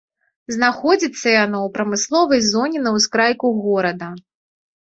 Знаходзіцца 0.53 1.27
яно 1.43 1.59
ў 1.59 1.69
прамысловай 1.77 2.41
зоне 2.49 2.79
на 2.87 2.97
ўскрайку 2.97 3.55
горада. 3.67 4.09